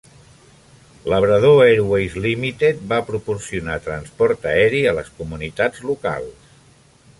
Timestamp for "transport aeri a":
3.89-4.97